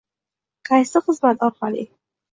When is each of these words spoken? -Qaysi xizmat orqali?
-Qaysi 0.67 1.03
xizmat 1.09 1.45
orqali? 1.49 1.83